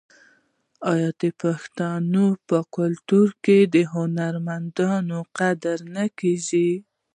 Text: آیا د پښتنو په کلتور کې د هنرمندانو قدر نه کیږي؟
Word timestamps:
آیا 0.91 1.09
د 1.21 1.23
پښتنو 1.41 2.27
په 2.47 2.57
کلتور 2.75 3.27
کې 3.43 3.57
د 3.73 3.75
هنرمندانو 3.93 5.17
قدر 5.37 5.77
نه 5.95 6.05
کیږي؟ 6.19 6.69